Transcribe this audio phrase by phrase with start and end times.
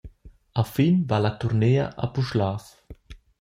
[0.61, 2.73] A fin va la turnea a Puschlav.